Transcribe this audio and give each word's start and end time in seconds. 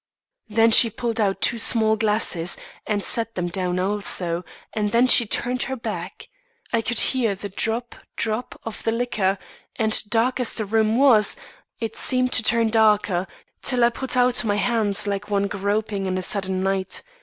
Then 0.49 0.71
she 0.71 0.89
pulled 0.89 1.21
out 1.21 1.41
two 1.41 1.59
small 1.59 1.95
glasses, 1.95 2.57
and 2.87 3.03
set 3.03 3.35
them 3.35 3.49
down 3.49 3.77
also, 3.77 4.43
and 4.73 4.91
then 4.91 5.05
she 5.05 5.27
turned 5.27 5.61
her 5.69 5.75
back. 5.75 6.27
I 6.73 6.81
could 6.81 6.99
hear 6.99 7.35
the 7.35 7.49
drop, 7.49 7.93
drop 8.15 8.59
of 8.63 8.81
the 8.81 8.91
liquor; 8.91 9.37
and, 9.75 10.01
dark 10.09 10.39
as 10.39 10.55
the 10.55 10.65
room 10.65 10.97
was, 10.97 11.35
it 11.79 11.95
seemed 11.95 12.31
to 12.33 12.41
turn 12.41 12.71
darker, 12.71 13.27
till 13.61 13.83
I 13.83 13.89
put 13.89 14.17
out 14.17 14.43
my 14.43 14.55
hands 14.55 15.05
like 15.05 15.29
one 15.29 15.45
groping 15.45 16.07
in 16.07 16.17
a 16.17 16.23
sudden 16.23 16.63
night. 16.63 17.03